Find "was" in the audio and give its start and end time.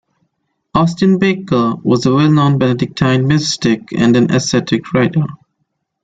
1.83-2.07